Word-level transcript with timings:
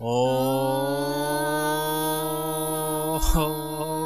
Oh, 0.00 1.18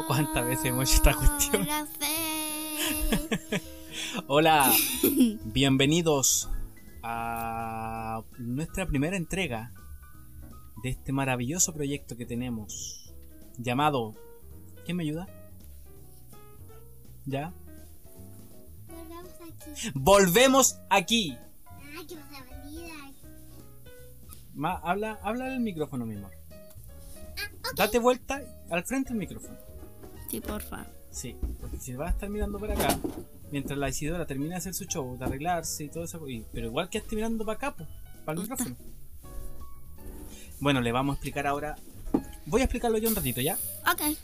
¿Cuántas 0.07 0.47
veces 0.47 0.65
hemos 0.65 0.89
hecho 0.89 0.97
esta 0.97 1.13
cuestión? 1.13 1.67
La 1.67 1.85
fe. 1.85 3.61
Hola, 4.27 4.73
bienvenidos 5.45 6.49
a 7.03 8.23
nuestra 8.39 8.87
primera 8.87 9.15
entrega 9.17 9.71
de 10.81 10.89
este 10.89 11.11
maravilloso 11.11 11.71
proyecto 11.73 12.17
que 12.17 12.25
tenemos 12.25 13.13
llamado... 13.59 14.15
¿Quién 14.85 14.97
me 14.97 15.03
ayuda? 15.03 15.27
¿Ya? 17.25 17.53
Volvamos 18.87 19.31
aquí. 19.41 19.91
Volvemos 19.93 20.79
aquí. 20.89 21.37
Ay, 21.95 22.07
que 22.07 22.15
bandida. 22.15 23.12
Ma- 24.53 24.79
habla, 24.83 25.19
habla 25.23 25.45
al 25.45 25.59
micrófono, 25.59 26.05
mi 26.05 26.15
amor. 26.15 26.31
Ah. 26.51 27.69
Date 27.75 27.99
vuelta 27.99 28.41
al 28.69 28.83
frente 28.83 29.09
del 29.09 29.17
micrófono. 29.19 29.57
Sí, 30.29 30.39
porfa. 30.41 30.85
Sí, 31.11 31.35
porque 31.61 31.79
si 31.79 31.93
vas 31.93 32.09
a 32.09 32.11
estar 32.13 32.29
mirando 32.29 32.59
para 32.59 32.73
acá, 32.73 32.97
mientras 33.51 33.77
la 33.77 33.89
Isidora 33.89 34.25
termina 34.25 34.51
de 34.51 34.57
hacer 34.57 34.73
su 34.73 34.85
show, 34.85 35.17
de 35.17 35.25
arreglarse 35.25 35.83
y 35.85 35.89
todo 35.89 36.03
eso, 36.03 36.27
y- 36.27 36.45
pero 36.51 36.67
igual 36.67 36.89
que 36.89 36.97
esté 36.99 37.15
mirando 37.15 37.45
para 37.45 37.57
acá, 37.57 37.75
para 38.25 38.35
el 38.37 38.41
micrófono. 38.47 38.75
Bueno, 40.59 40.81
le 40.81 40.91
vamos 40.91 41.13
a 41.13 41.15
explicar 41.17 41.45
ahora. 41.47 41.75
Voy 42.45 42.61
a 42.61 42.65
explicarlo 42.65 42.97
yo 42.97 43.09
un 43.09 43.15
ratito, 43.15 43.41
¿ya? 43.41 43.57
Ok. 43.91 44.17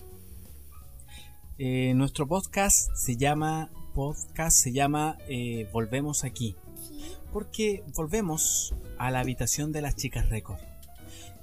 Eh, 1.58 1.94
nuestro 1.96 2.26
podcast 2.28 2.90
se 2.96 3.18
llama 3.18 3.70
podcast 3.94 4.58
se 4.58 4.72
llama 4.72 5.18
eh, 5.28 5.70
Volvemos 5.74 6.24
aquí. 6.24 6.56
Porque 7.32 7.84
volvemos 7.96 8.74
a 8.98 9.12
la 9.12 9.20
habitación 9.20 9.72
de 9.72 9.82
las 9.82 9.96
chicas 9.96 10.30
récord, 10.30 10.60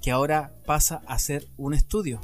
que 0.02 0.10
ahora 0.10 0.52
pasa 0.66 1.02
a 1.06 1.18
ser 1.18 1.48
un 1.56 1.74
estudio. 1.74 2.20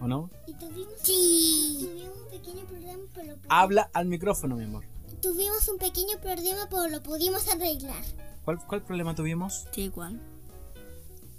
¿O 0.00 0.06
no? 0.06 0.30
Y 0.46 0.54
tuvimos, 0.54 0.92
sí. 1.02 1.78
tuvimos 1.80 2.16
un 2.16 2.30
pequeño 2.30 2.64
problema, 2.66 3.02
pero 3.14 3.36
lo, 3.36 3.38
Habla 3.48 3.90
al 3.92 4.06
micrófono, 4.06 4.56
mi 4.56 4.64
amor. 4.64 4.84
tuvimos 5.20 5.68
un 5.68 5.78
pequeño 5.78 6.18
problema, 6.20 6.68
pero 6.70 6.88
lo 6.88 7.02
pudimos 7.02 7.48
arreglar. 7.48 8.04
¿Cuál, 8.44 8.64
cuál 8.66 8.82
problema 8.82 9.14
tuvimos? 9.14 9.66
Sí, 9.72 9.82
igual. 9.82 10.20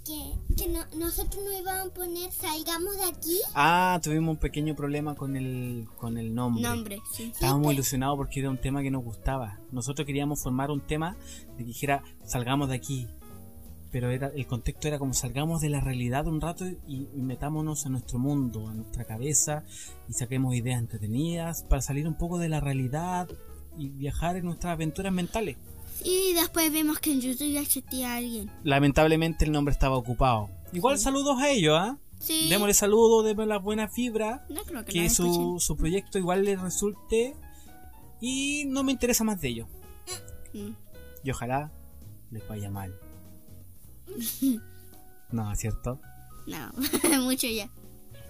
Que, 0.04 0.32
que 0.56 0.68
no, 0.68 0.80
nosotros 0.96 1.44
no 1.44 1.58
íbamos 1.58 1.90
a 1.90 1.94
poner 1.94 2.32
salgamos 2.32 2.96
de 2.96 3.04
aquí. 3.04 3.40
Ah, 3.54 4.00
tuvimos 4.02 4.34
un 4.34 4.40
pequeño 4.40 4.74
problema 4.74 5.14
con 5.14 5.36
el, 5.36 5.86
con 5.96 6.16
el 6.16 6.34
nombre. 6.34 6.62
Nombre, 6.62 7.02
sí. 7.12 7.30
Estábamos 7.32 7.72
ilusionados 7.72 8.16
porque 8.16 8.40
era 8.40 8.50
un 8.50 8.58
tema 8.58 8.82
que 8.82 8.90
nos 8.90 9.04
gustaba. 9.04 9.60
Nosotros 9.72 10.06
queríamos 10.06 10.42
formar 10.42 10.70
un 10.70 10.80
tema 10.80 11.16
de 11.52 11.58
que 11.58 11.64
dijera 11.64 12.02
salgamos 12.24 12.70
de 12.70 12.76
aquí. 12.76 13.08
Pero 13.92 14.10
era, 14.10 14.28
el 14.28 14.46
contexto 14.46 14.86
era 14.88 14.98
como 14.98 15.14
salgamos 15.14 15.60
de 15.60 15.68
la 15.68 15.80
realidad 15.80 16.26
un 16.28 16.40
rato 16.40 16.64
y, 16.66 17.08
y 17.12 17.22
metámonos 17.22 17.86
a 17.86 17.88
nuestro 17.88 18.20
mundo, 18.20 18.68
a 18.68 18.74
nuestra 18.74 19.04
cabeza 19.04 19.64
y 20.08 20.12
saquemos 20.12 20.54
ideas 20.54 20.78
entretenidas 20.78 21.64
para 21.64 21.82
salir 21.82 22.06
un 22.06 22.16
poco 22.16 22.38
de 22.38 22.48
la 22.48 22.60
realidad 22.60 23.28
y 23.76 23.88
viajar 23.88 24.36
en 24.36 24.44
nuestras 24.44 24.74
aventuras 24.74 25.12
mentales. 25.12 25.56
Y 26.04 26.32
después 26.34 26.72
vemos 26.72 26.98
que 26.98 27.12
en 27.12 27.20
YouTube 27.20 27.52
ya 27.52 27.60
existía 27.60 28.16
alguien. 28.16 28.50
Lamentablemente 28.64 29.44
el 29.44 29.52
nombre 29.52 29.72
estaba 29.72 29.96
ocupado. 29.96 30.48
Igual 30.72 30.98
saludos 30.98 31.40
a 31.40 31.50
ellos, 31.50 31.76
¿ah? 31.78 31.98
Sí. 32.18 32.48
Démosle 32.48 32.74
saludos, 32.74 33.24
démosle 33.24 33.46
las 33.46 33.62
buenas 33.62 33.94
fibras. 33.94 34.42
No 34.50 34.62
creo 34.64 34.84
que, 34.84 34.92
que 34.92 35.10
su, 35.10 35.56
su 35.58 35.76
proyecto 35.76 36.18
igual 36.18 36.44
les 36.44 36.60
resulte 36.60 37.34
y 38.20 38.64
no 38.66 38.82
me 38.82 38.92
interesa 38.92 39.24
más 39.24 39.40
de 39.40 39.48
ello. 39.48 39.68
Mm. 40.52 40.70
Y 41.24 41.30
ojalá 41.30 41.72
les 42.30 42.46
vaya 42.48 42.70
mal. 42.70 42.98
No, 45.32 45.54
¿cierto? 45.54 46.00
No, 46.48 46.72
mucho 47.22 47.46
ya. 47.46 47.70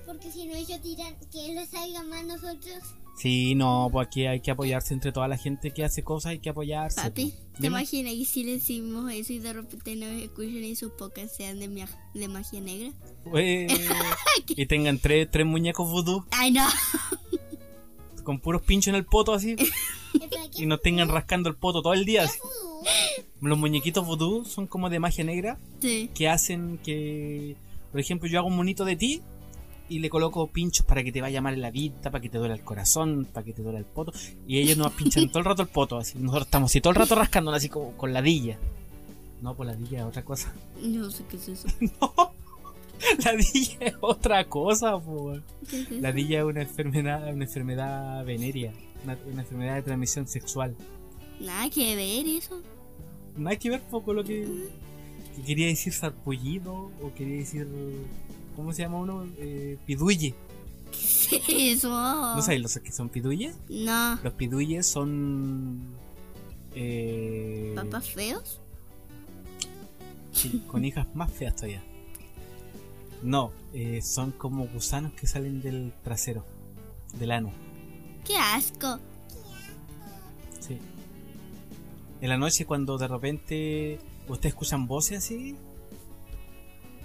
Porque 0.07 0.31
si 0.31 0.45
no 0.47 0.55
ellos 0.55 0.83
dirán 0.83 1.17
que 1.33 1.55
lo 1.55 1.65
salga 1.65 2.03
más 2.03 2.25
nosotros. 2.25 2.79
Sí, 3.21 3.55
no, 3.55 3.89
pues 3.93 4.07
aquí 4.07 4.25
hay 4.27 4.41
que 4.41 4.51
apoyarse 4.51 4.95
entre 4.95 5.13
toda 5.13 5.29
la 5.29 5.37
gente 5.37 5.73
que 5.73 5.85
hace 5.85 6.03
cosas, 6.03 6.31
hay 6.31 6.39
que 6.39 6.49
apoyarse. 6.51 7.01
Papi, 7.03 7.35
pues. 7.51 7.61
¿te 7.61 7.67
imaginas 7.67 8.15
que 8.15 8.25
si 8.25 8.45
le 8.45 8.53
decimos 8.53 9.13
eso 9.13 9.33
y 9.35 9.39
de 9.41 9.53
repente 9.53 9.95
nos 9.97 10.09
escuchan 10.23 10.65
y 10.65 10.75
sus 10.75 10.93
pocas 10.93 11.31
sean 11.37 11.59
de, 11.61 11.69
mia- 11.69 12.11
de 12.15 12.29
magia 12.29 12.61
negra? 12.61 12.93
Y 14.49 14.67
tengan 14.67 14.99
tres, 14.99 15.29
tres 15.31 15.47
muñecos 15.47 15.89
vudú 15.91 16.25
¡Ay, 16.31 16.51
no! 16.53 16.67
con 18.25 18.39
puros 18.41 18.63
pinchos 18.63 18.89
en 18.89 18.95
el 18.97 19.05
poto 19.05 19.33
así 19.35 19.53
Espera, 19.53 20.43
¿qué 20.57 20.63
y 20.63 20.67
nos 20.67 20.81
tengan 20.83 21.09
rascando 21.09 21.49
el 21.49 21.57
poto 21.57 21.83
todo 21.83 21.93
el 21.95 22.05
día. 22.05 22.25
así. 22.25 22.39
Los 23.41 23.59
muñequitos 23.59 24.07
vudú 24.07 24.45
son 24.45 24.67
como 24.67 24.89
de 24.91 24.99
magia 24.99 25.25
negra 25.25 25.59
Sí. 25.81 26.11
que 26.15 26.29
hacen 26.29 26.79
que, 26.83 27.57
por 27.93 28.01
ejemplo, 28.01 28.29
yo 28.29 28.39
hago 28.39 28.49
un 28.49 28.57
monito 28.57 28.85
de 28.85 28.97
ti 28.97 29.23
y 29.91 29.99
le 29.99 30.09
coloco 30.09 30.47
pinchos 30.47 30.87
para 30.87 31.03
que 31.03 31.11
te 31.11 31.21
vaya 31.21 31.43
mal 31.43 31.55
en 31.55 31.63
la 31.63 31.73
vista, 31.73 32.13
para 32.13 32.23
que 32.23 32.29
te 32.29 32.39
duela 32.39 32.55
el 32.55 32.63
corazón, 32.63 33.27
para 33.31 33.45
que 33.45 33.53
te 33.53 33.61
duela 33.61 33.79
el 33.79 33.85
poto. 33.85 34.13
Y 34.47 34.59
ellos 34.59 34.79
nos 34.79 34.93
pinchan 34.93 35.29
todo 35.31 35.41
el 35.41 35.45
rato 35.45 35.63
el 35.63 35.69
poto, 35.69 35.99
así. 35.99 36.17
Nosotros 36.19 36.47
estamos 36.47 36.71
así 36.71 36.81
todo 36.81 36.93
el 36.93 36.97
rato 36.97 37.17
rascándonos 37.17 37.59
así 37.59 37.69
como 37.69 37.97
con 37.97 38.13
ladilla. 38.13 38.57
No, 39.43 39.57
pues 39.57 39.67
ladilla 39.69 39.99
es 39.99 40.05
otra 40.05 40.25
cosa. 40.25 40.55
No 40.81 41.11
sé 41.11 41.25
qué 41.29 41.37
es 41.37 41.49
eso. 41.49 41.69
No, 42.01 43.25
ladilla 43.25 43.79
es 43.81 43.95
otra 44.01 44.45
cosa, 44.45 44.99
po. 45.01 45.33
¿Qué 45.69 45.81
es 45.81 45.91
eso? 45.91 46.01
Ladilla 46.01 46.39
es 46.39 46.45
una 46.45 46.63
enfermedad, 46.63 47.33
una 47.35 47.45
enfermedad 47.45 48.25
venérea, 48.25 48.73
una, 49.03 49.19
una 49.33 49.43
enfermedad 49.43 49.75
de 49.75 49.83
transmisión 49.83 50.29
sexual. 50.29 50.77
Nada 51.41 51.69
que 51.69 51.97
ver 51.97 52.29
eso. 52.29 52.61
Hay 53.45 53.57
que 53.57 53.71
ver 53.71 53.81
poco 53.81 54.13
lo 54.13 54.23
que, 54.23 54.47
que 55.35 55.43
quería 55.43 55.67
decir 55.67 55.93
sarpullido 55.93 56.93
o 57.03 57.13
quería 57.17 57.39
decir. 57.39 57.67
¿Cómo 58.57 58.73
se 58.73 58.83
llama 58.83 58.99
uno? 58.99 59.27
Eh, 59.39 59.79
piduye. 59.87 60.35
¿Qué 61.31 61.37
es 61.37 61.79
eso? 61.79 61.91
¿No 61.91 62.43
sabéis 62.43 62.63
los 62.63 62.79
que 62.79 62.93
son 62.93 63.09
piduyes? 63.09 63.57
No. 63.69 64.19
Los 64.23 64.33
piduyes 64.35 64.87
son. 64.87 65.95
Eh, 66.75 67.73
¿Papas 67.75 68.11
feos? 68.11 68.61
sí, 70.33 70.63
con 70.67 70.85
hijas 70.85 71.07
más 71.15 71.31
feas 71.31 71.55
todavía. 71.55 71.83
No, 73.23 73.53
eh, 73.75 74.01
son 74.03 74.31
como 74.33 74.67
gusanos 74.67 75.13
que 75.13 75.27
salen 75.27 75.61
del 75.61 75.93
trasero, 76.03 76.45
del 77.19 77.33
ano. 77.33 77.53
¡Qué 78.25 78.37
asco! 78.37 78.99
Sí. 80.61 80.79
En 82.21 82.29
la 82.29 82.39
noche, 82.39 82.65
cuando 82.65 82.97
de 82.97 83.09
repente 83.09 83.99
ustedes 84.29 84.55
escuchan 84.55 84.87
voces 84.87 85.19
así. 85.19 85.57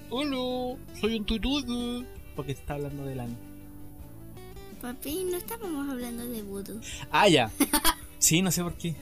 Hola, 0.10 0.78
soy 1.00 1.18
un 1.18 1.26
tutudo. 1.26 2.04
Porque 2.36 2.52
está 2.52 2.76
hablando 2.76 3.06
del 3.06 3.20
ano. 3.20 3.36
Papi, 4.82 5.26
no 5.32 5.38
estábamos 5.38 5.90
hablando 5.90 6.26
de 6.28 6.42
voodoo. 6.44 6.80
Ah, 7.12 7.28
ya. 7.28 7.52
Sí, 8.18 8.42
no 8.42 8.50
sé 8.52 8.64
por 8.64 8.74
qué. 8.76 8.96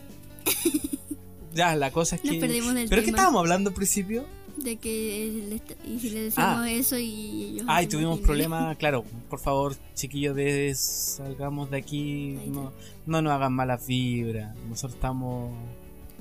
Ya, 1.54 1.76
la 1.78 1.92
cosa 1.92 2.18
es 2.18 2.26
Nos 2.26 2.34
que. 2.34 2.40
perdimos 2.42 2.74
del 2.74 2.90
¿Pero 2.90 3.04
qué 3.04 3.10
estábamos 3.12 3.40
hablando 3.40 3.70
al 3.70 3.74
principio? 3.76 4.26
De 4.58 4.76
que 4.76 5.46
le 5.48 5.90
y 5.90 6.00
si 6.00 6.10
le 6.10 6.24
decimos 6.24 6.50
Ah. 6.60 6.70
eso 6.70 6.98
y 6.98 7.54
ellos 7.54 7.66
Ay, 7.70 7.88
tuvimos 7.88 8.20
problemas, 8.20 8.76
claro. 8.78 9.06
Por 9.30 9.40
favor, 9.40 9.76
chiquillos, 9.94 10.36
de 10.36 10.74
salgamos 10.76 11.70
de 11.72 11.78
aquí. 11.78 12.38
No, 12.48 12.74
no 13.06 13.22
nos 13.22 13.32
hagan 13.32 13.54
malas 13.54 13.86
vibras. 13.88 14.54
Nosotros 14.68 14.96
estamos. 14.96 15.54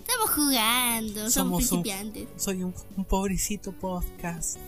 Estamos 0.06 0.30
jugando, 0.30 1.30
somos, 1.30 1.32
Somos 1.32 1.72
un- 1.72 1.82
principiantes. 1.82 2.28
Soy 2.36 2.62
un, 2.62 2.74
un 2.96 3.04
pobrecito 3.04 3.72
podcast. 3.72 4.58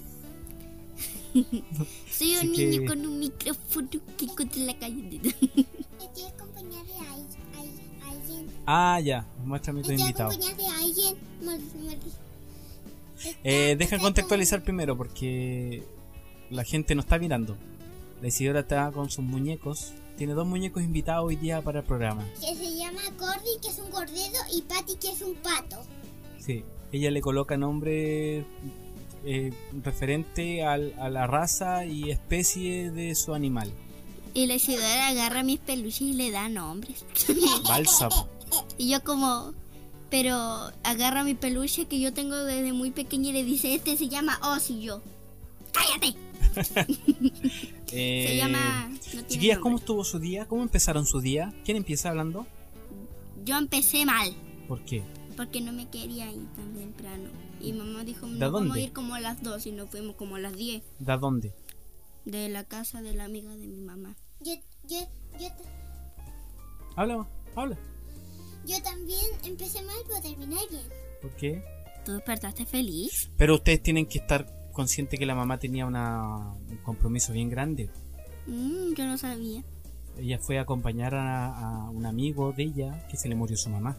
Soy 1.35 2.35
así 2.35 2.47
un 2.49 2.55
que- 2.55 2.67
niño 2.67 2.89
con 2.89 3.07
un 3.07 3.19
micrófono 3.19 3.89
que 4.17 4.25
encontré 4.25 4.61
en 4.61 4.67
la 4.69 4.79
calle. 4.79 5.21
Estoy 5.25 6.25
acompañada 6.29 6.85
de 6.85 6.93
al- 6.95 7.27
al- 7.59 8.13
alguien. 8.15 8.47
Ah, 8.67 9.01
ya. 9.01 9.27
Muéstrame 9.45 9.83
tu 9.83 9.91
Estoy 9.91 10.01
invitado. 10.07 10.31
acompañada 10.31 10.57
de 10.57 10.85
alguien. 10.85 11.17
Eh, 13.43 13.75
deja 13.79 13.99
contextualizar 13.99 14.63
primero 14.63 14.97
porque 14.97 15.83
la 16.51 16.63
gente 16.65 16.95
no 16.95 17.01
está 17.01 17.19
mirando. 17.19 17.57
La 18.23 18.29
Isidora 18.29 18.61
está 18.61 18.91
con 18.93 19.11
sus 19.11 19.25
muñecos. 19.25 19.93
Tiene 20.17 20.33
dos 20.35 20.47
muñecos 20.47 20.83
invitados 20.83 21.27
hoy 21.27 21.37
día 21.37 21.61
para 21.63 21.81
el 21.81 21.85
programa. 21.87 22.25
Que 22.41 22.55
se 22.55 22.77
llama 22.77 23.01
Cordy, 23.19 23.59
que 23.61 23.69
es 23.69 23.79
un 23.79 23.91
cordero, 23.91 24.39
y 24.53 24.63
Patty, 24.63 24.95
que 24.97 25.11
es 25.11 25.23
un 25.23 25.35
pato. 25.37 25.79
Sí. 26.39 26.65
Ella 26.93 27.11
le 27.11 27.21
coloca 27.21 27.57
nombre 27.57 28.45
eh, 29.25 29.53
referente 29.83 30.65
al- 30.65 30.95
a 31.01 31.09
la 31.11 31.27
raza 31.27 31.85
y 31.85 32.11
especie 32.11 32.93
de 32.93 33.15
su 33.17 33.35
animal. 33.35 33.73
Y 34.35 34.47
la 34.47 34.55
Isidora 34.55 35.09
agarra 35.09 35.43
mis 35.43 35.59
peluches 35.59 36.03
y 36.03 36.13
le 36.13 36.31
da 36.31 36.49
nombres. 36.49 37.05
Bálsamo. 37.69 38.29
y 38.79 38.91
yo 38.91 39.03
como... 39.03 39.53
Pero 40.11 40.37
agarra 40.85 41.25
mi 41.25 41.35
peluche 41.35 41.87
que 41.87 41.99
yo 41.99 42.13
tengo 42.13 42.37
desde 42.37 42.73
muy 42.73 42.93
pequeña 42.93 43.31
y 43.31 43.33
le 43.33 43.43
dice, 43.43 43.75
este 43.75 43.97
se 43.97 44.09
llama 44.09 44.39
Oz 44.45 44.71
y 44.71 44.81
yo. 44.83 45.03
¡Cállate! 45.73 46.17
Eh, 46.57 48.25
Se 48.29 48.37
llama... 48.37 48.89
no 48.89 48.99
tiene 49.01 49.27
Chiquillas, 49.29 49.59
¿cómo 49.59 49.77
estuvo 49.79 50.05
su 50.05 50.19
día? 50.19 50.47
¿Cómo 50.47 50.63
empezaron 50.63 51.07
su 51.07 51.21
día? 51.21 51.53
¿Quién 51.65 51.77
empieza 51.77 52.11
hablando? 52.11 52.47
Yo 53.45 53.57
empecé 53.59 54.05
mal. 54.07 54.33
¿Por 54.69 54.85
qué? 54.85 55.03
porque 55.37 55.61
no 55.61 55.73
me 55.73 55.89
quería 55.91 56.31
ir 56.31 56.47
tan 56.55 56.73
temprano. 56.75 57.29
Y 57.61 57.73
mamá 57.73 58.05
dijo, 58.05 58.27
¿De 58.27 58.35
no 58.35 58.53
vamos 58.53 58.69
dónde? 58.69 58.81
a 58.81 58.85
ir 58.85 58.93
como 58.93 59.17
a 59.17 59.21
las 59.21 59.43
2 59.43 59.67
y 59.67 59.73
nos 59.73 59.91
fuimos 59.91 60.15
como 60.15 60.37
a 60.37 60.39
las 60.39 60.55
10 60.57 60.83
¿De 61.01 61.17
dónde? 61.19 61.53
de 62.25 62.49
la 62.49 62.63
casa 62.63 63.03
de 63.03 63.15
la 63.15 63.25
amiga 63.25 63.51
de 63.57 63.67
mi 63.67 63.81
mamá. 63.81 64.15
Yo, 64.41 64.53
yo, 64.89 64.99
Habla, 66.97 67.27
habla. 67.57 67.77
yo 68.65 68.81
también 68.83 69.27
empecé 69.45 69.83
mal, 69.83 69.97
pero 70.07 70.21
terminé 70.23 70.57
bien. 70.71 70.85
¿Por 71.21 71.35
qué? 71.35 71.63
¿Tú 72.05 72.13
despertaste 72.13 72.65
feliz? 72.65 73.31
Pero 73.37 73.57
ustedes 73.57 73.83
tienen 73.83 74.07
que 74.07 74.19
estar 74.19 74.47
conscientes 74.75 75.19
que 75.19 75.25
la 75.25 75.35
mamá 75.35 75.59
tenía 75.59 75.87
una, 75.87 76.53
un 76.53 76.77
compromiso 76.83 77.33
bien 77.33 77.49
grande. 77.49 77.89
Mm, 78.47 78.93
yo 78.95 79.07
no 79.07 79.17
sabía. 79.17 79.65
Ella 80.19 80.39
fue 80.39 80.59
a 80.59 80.63
acompañar 80.63 81.15
a, 81.15 81.47
a 81.47 81.91
un 81.91 82.05
amigo 82.05 82.53
de 82.53 82.65
ella 82.65 83.07
que 83.09 83.17
se 83.17 83.29
le 83.29 83.35
murió 83.35 83.57
su 83.57 83.71
mamá. 83.71 83.97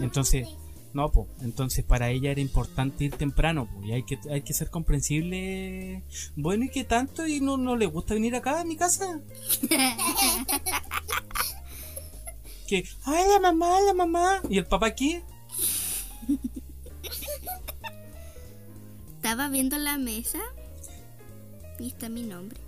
Entonces, 0.00 0.48
no, 0.94 1.10
po. 1.10 1.28
Entonces 1.42 1.84
para 1.84 2.08
ella 2.10 2.30
era 2.30 2.40
importante 2.40 3.04
ir 3.04 3.16
temprano, 3.16 3.66
po. 3.66 3.84
Y 3.84 3.92
hay 3.92 4.04
que, 4.04 4.18
hay 4.30 4.42
que 4.42 4.54
ser 4.54 4.70
comprensible. 4.70 6.04
Bueno, 6.36 6.64
¿y 6.64 6.70
qué 6.70 6.84
tanto? 6.84 7.26
¿Y 7.26 7.40
no, 7.40 7.56
no 7.56 7.76
le 7.76 7.86
gusta 7.86 8.14
venir 8.14 8.36
acá 8.36 8.60
a 8.60 8.64
mi 8.64 8.76
casa? 8.76 9.20
que, 12.68 12.84
ay, 13.04 13.24
la 13.32 13.40
mamá, 13.40 13.80
la 13.80 13.92
mamá. 13.92 14.40
¿Y 14.48 14.58
el 14.58 14.66
papá 14.66 14.86
aquí? 14.86 15.20
Estaba 19.24 19.48
viendo 19.48 19.78
la 19.78 19.96
mesa 19.96 20.38
y 21.78 21.86
está 21.86 22.10
mi 22.10 22.24
nombre. 22.24 22.60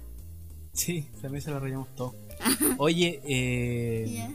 Sí, 0.72 1.06
también 1.20 1.42
se 1.42 1.50
lo 1.50 1.60
rayamos 1.60 1.94
todo. 1.94 2.14
Oye, 2.78 3.20
eh. 3.24 4.34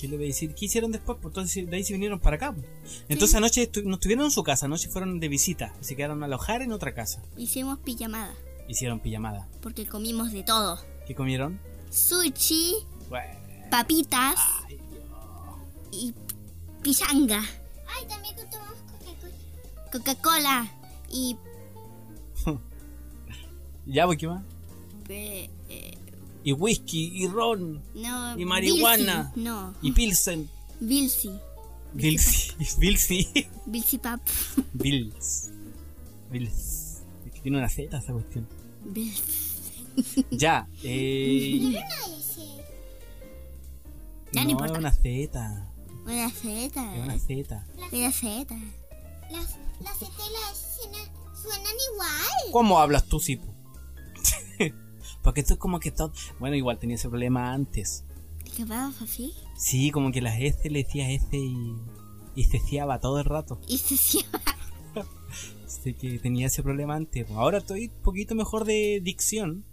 ¿qué 0.00 0.08
le 0.08 0.16
voy 0.16 0.24
a 0.24 0.28
decir? 0.30 0.52
¿Qué 0.56 0.64
hicieron 0.64 0.90
después? 0.90 1.16
Pues 1.22 1.30
entonces 1.30 1.70
de 1.70 1.76
ahí 1.76 1.84
se 1.84 1.92
vinieron 1.92 2.18
para 2.18 2.34
acá. 2.34 2.52
po. 2.52 2.60
Entonces 3.08 3.36
anoche 3.36 3.70
estu- 3.70 3.84
no 3.84 3.94
estuvieron 3.94 4.24
en 4.24 4.30
su 4.32 4.42
casa, 4.42 4.66
anoche 4.66 4.88
fueron 4.88 5.20
de 5.20 5.28
visita. 5.28 5.72
Se 5.80 5.94
quedaron 5.94 6.24
a 6.24 6.26
alojar 6.26 6.60
en 6.62 6.72
otra 6.72 6.92
casa. 6.92 7.22
Hicimos 7.36 7.78
pijamada 7.78 8.34
Hicieron 8.66 8.98
pijamada. 8.98 9.46
porque 9.62 9.86
comimos 9.86 10.32
de 10.32 10.42
todo. 10.42 10.80
¿Qué 11.06 11.14
comieron? 11.14 11.60
Sushi, 11.88 12.74
Bueno, 13.08 13.38
papitas 13.70 14.34
ay, 14.66 14.80
y 15.92 16.14
pichanga, 16.82 17.44
Ay, 17.96 18.06
también 18.08 18.34
tomamos 18.50 18.74
Coca-Cola. 18.90 19.92
Coca-Cola 19.92 20.72
y 21.10 21.36
ya, 23.86 24.06
pues, 24.06 24.18
¿qué 24.18 24.26
más? 24.28 24.42
eh, 25.08 25.48
eh, 25.70 25.94
Y 26.44 26.52
whisky, 26.52 27.10
y 27.22 27.26
ron, 27.28 27.82
no 27.94 28.38
Y 28.38 28.44
marihuana. 28.44 29.32
No, 29.36 29.74
y 29.82 29.92
pilsen. 29.92 30.48
Vilsi, 30.80 31.30
Vilsi. 31.94 32.52
Vilsi. 32.78 33.26
Vilsi 33.66 33.98
pap, 33.98 34.20
Vils. 34.74 35.50
Vils. 36.30 37.02
Es 37.26 37.32
que 37.32 37.40
tiene 37.40 37.58
una 37.58 37.68
Z 37.68 37.96
esa 37.98 38.12
cuestión. 38.12 38.46
Vils. 38.84 39.22
Ya, 40.30 40.68
eh. 40.84 41.72
Ya, 44.32 44.42
no 44.42 44.44
no, 44.44 44.50
importa. 44.50 44.78
una 44.78 44.92
Z. 44.92 45.64
Una 46.04 46.30
Z, 46.30 46.96
Es 46.96 47.02
una 47.04 47.18
Z. 47.18 47.66
una 47.92 48.12
Z. 48.12 48.56
Las, 49.30 49.56
las 49.80 49.98
Z 49.98 50.06
y 50.06 50.32
las 50.32 50.76
suenan, 50.76 51.08
suenan 51.34 51.74
igual. 51.92 52.52
¿Cómo 52.52 52.78
hablas 52.78 53.06
tú, 53.06 53.20
Sipo? 53.20 53.54
Porque 55.22 55.42
tú 55.42 55.58
como 55.58 55.80
que 55.80 55.90
todo... 55.90 56.12
Bueno, 56.38 56.56
igual 56.56 56.78
tenía 56.78 56.96
ese 56.96 57.08
problema 57.08 57.52
antes. 57.52 58.04
¿Qué 58.56 58.64
pasa 58.64 59.04
así? 59.04 59.34
Sí, 59.56 59.90
como 59.90 60.10
que 60.12 60.20
las 60.20 60.40
S 60.40 60.68
le 60.70 60.82
decía 60.84 61.10
S 61.10 61.28
y... 61.36 61.76
Y 62.34 62.44
ceciaba 62.44 63.00
todo 63.00 63.18
el 63.18 63.24
rato. 63.24 63.60
Y 63.66 63.78
se 63.78 63.96
cierra. 63.96 64.40
Así 65.66 65.92
que 65.94 66.20
tenía 66.20 66.46
ese 66.46 66.62
problema 66.62 66.94
antes. 66.94 67.28
Ahora 67.32 67.58
estoy 67.58 67.88
un 67.88 68.02
poquito 68.02 68.36
mejor 68.36 68.64
de 68.64 69.00
dicción. 69.02 69.64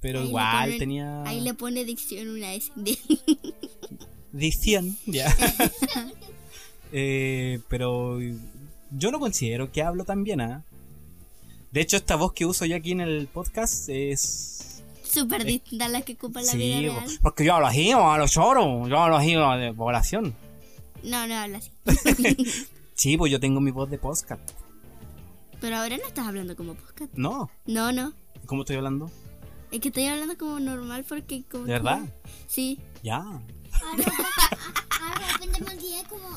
Pero 0.00 0.20
Ahí 0.20 0.26
igual 0.26 0.78
tenía... 0.78 1.22
Ahí 1.22 1.40
le 1.40 1.54
pone 1.54 1.84
dicción 1.84 2.28
una 2.28 2.52
S. 2.54 2.72
Dicción, 4.32 4.96
ya. 5.06 5.34
Eh, 6.92 7.60
pero 7.68 8.18
yo 8.90 9.10
no 9.10 9.18
considero 9.20 9.70
que 9.72 9.82
hablo 9.82 10.04
tan 10.04 10.24
bien, 10.24 10.40
¿ah? 10.40 10.64
De 11.70 11.80
hecho, 11.80 11.96
esta 11.96 12.16
voz 12.16 12.32
que 12.32 12.46
uso 12.46 12.64
yo 12.64 12.76
aquí 12.76 12.92
en 12.92 13.00
el 13.00 13.26
podcast 13.28 13.88
es... 13.88 14.82
Súper 15.02 15.44
distinta 15.44 15.86
a 15.86 15.88
la 15.88 16.02
que 16.02 16.14
ocupa 16.14 16.40
la 16.42 16.52
Sí, 16.52 16.58
vida 16.58 16.80
real. 16.80 17.18
porque 17.22 17.44
yo 17.44 17.54
hablo 17.54 17.66
así, 17.66 17.90
yo 17.90 18.02
hablo 18.06 18.28
choro, 18.28 18.86
yo 18.88 18.98
hablo 18.98 19.16
así 19.16 19.34
de 19.34 19.72
población. 19.74 20.34
No, 21.02 21.26
no 21.26 21.34
habla 21.36 21.58
así. 21.58 21.70
Sí, 22.94 23.16
pues 23.16 23.30
yo 23.30 23.38
tengo 23.38 23.60
mi 23.60 23.70
voz 23.70 23.88
de 23.90 23.96
podcast. 23.98 24.40
Pero 25.60 25.76
ahora 25.76 25.96
no 25.96 26.06
estás 26.06 26.26
hablando 26.26 26.56
como 26.56 26.74
podcast. 26.74 27.12
No, 27.14 27.48
No, 27.66 27.92
no. 27.92 28.12
¿cómo 28.46 28.62
estoy 28.62 28.76
hablando? 28.76 29.10
Es 29.70 29.80
que 29.80 29.88
estoy 29.88 30.06
hablando 30.06 30.36
como 30.38 30.58
normal 30.58 31.04
porque 31.08 31.44
como... 31.50 31.64
¿De 31.64 31.72
verdad? 31.74 32.00
que- 32.02 32.30
Sí. 32.48 32.80
Ya. 33.02 33.18
Ahora, 33.18 33.42
ahora 35.00 35.26
de 35.26 35.32
repente 35.32 35.64
me 35.64 35.70
olvidé 35.76 36.02
como. 36.08 36.28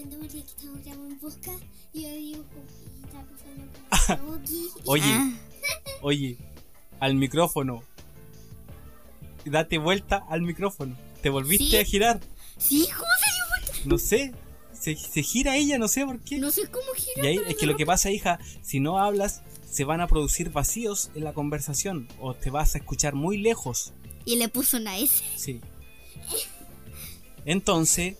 Claro, 0.00 0.10
de 0.10 0.16
repente 0.16 0.16
me 0.16 0.24
olvidé 0.26 0.42
que 0.42 0.50
estamos 0.50 0.84
grabando 0.84 1.06
un 1.14 1.18
podcast. 1.18 1.62
Y 1.92 2.02
yo 2.02 2.08
digo, 2.10 2.44
como, 2.44 2.66
¿qué 2.66 3.06
está 3.06 3.24
pasando 4.06 4.26
con 4.30 4.38
aquí? 4.42 4.66
Oye, 4.84 5.04
Ah, 5.12 5.32
oye, 6.02 6.36
al 7.00 7.14
micrófono. 7.14 7.82
Date 9.44 9.78
vuelta 9.78 10.24
al 10.28 10.42
micrófono. 10.42 10.96
¿Te 11.22 11.30
volviste 11.30 11.64
¿Sí? 11.64 11.76
a 11.76 11.84
girar? 11.84 12.20
sí, 12.58 12.86
¿cómo 12.92 13.06
se 13.18 13.30
dio 13.32 13.44
vuelta? 13.48 13.88
No 13.88 13.98
sé. 13.98 14.34
Se, 14.72 14.96
se 14.96 15.22
gira 15.22 15.56
ella, 15.56 15.76
no 15.76 15.88
sé 15.88 16.06
por 16.06 16.20
qué. 16.20 16.38
No 16.38 16.50
sé 16.50 16.70
cómo 16.70 16.86
gira. 16.96 17.22
Y 17.24 17.26
ahí 17.26 17.40
es 17.48 17.56
que 17.56 17.66
lo 17.66 17.76
que 17.76 17.84
pasa, 17.84 18.10
hija, 18.10 18.38
si 18.62 18.80
no 18.80 18.98
hablas, 18.98 19.42
se 19.70 19.84
van 19.84 20.00
a 20.00 20.06
producir 20.06 20.50
vacíos 20.50 21.10
en 21.14 21.24
la 21.24 21.34
conversación 21.34 22.08
o 22.18 22.32
te 22.34 22.48
vas 22.48 22.74
a 22.74 22.78
escuchar 22.78 23.14
muy 23.14 23.36
lejos. 23.36 23.92
Y 24.24 24.36
le 24.36 24.48
puso 24.48 24.78
una 24.78 24.96
S. 24.98 25.22
Sí. 25.36 25.60
Entonces, 27.44 28.16